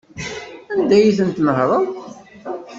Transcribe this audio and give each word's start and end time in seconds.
Anda 0.73 0.93
ay 0.97 1.15
ten-tnehṛeḍ? 1.17 1.81